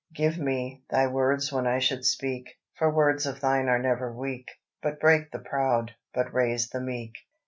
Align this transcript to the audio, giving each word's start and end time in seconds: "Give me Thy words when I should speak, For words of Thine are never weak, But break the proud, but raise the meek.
"Give 0.15 0.39
me 0.39 0.83
Thy 0.89 1.05
words 1.05 1.53
when 1.53 1.67
I 1.67 1.77
should 1.77 2.03
speak, 2.05 2.57
For 2.73 2.89
words 2.91 3.27
of 3.27 3.39
Thine 3.39 3.69
are 3.69 3.77
never 3.77 4.11
weak, 4.11 4.47
But 4.81 4.99
break 4.99 5.29
the 5.29 5.37
proud, 5.37 5.91
but 6.11 6.33
raise 6.33 6.69
the 6.69 6.81
meek. 6.81 7.13